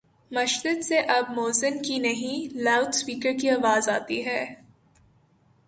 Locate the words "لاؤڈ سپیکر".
2.57-3.31